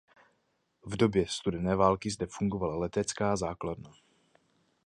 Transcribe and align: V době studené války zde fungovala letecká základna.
V 0.85 0.97
době 0.97 1.25
studené 1.27 1.75
války 1.75 2.09
zde 2.09 2.25
fungovala 2.25 2.75
letecká 2.75 3.35
základna. 3.35 3.91